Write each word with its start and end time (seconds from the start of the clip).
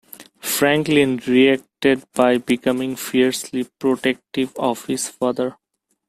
Franklin 0.39 1.17
reacted 1.27 2.11
by 2.13 2.39
becoming 2.39 2.95
fiercely 2.95 3.65
protective 3.65 4.51
of 4.57 4.83
his 4.87 5.07
father. 5.07 5.55